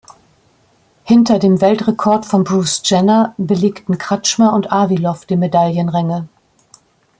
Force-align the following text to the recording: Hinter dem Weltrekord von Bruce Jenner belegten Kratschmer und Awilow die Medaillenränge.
Hinter 1.03 1.37
dem 1.37 1.61
Weltrekord 1.61 2.25
von 2.25 2.43
Bruce 2.43 2.81
Jenner 2.85 3.35
belegten 3.37 3.99
Kratschmer 3.99 4.51
und 4.53 4.71
Awilow 4.71 5.19
die 5.29 5.37
Medaillenränge. 5.37 6.27